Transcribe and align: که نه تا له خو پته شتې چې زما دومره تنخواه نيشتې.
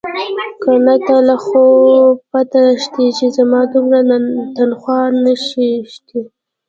که 0.63 0.73
نه 0.85 0.95
تا 1.07 1.17
له 1.27 1.35
خو 1.45 1.63
پته 2.31 2.61
شتې 2.83 3.07
چې 3.17 3.25
زما 3.37 3.61
دومره 3.73 4.17
تنخواه 4.55 5.07
نيشتې. 5.23 5.73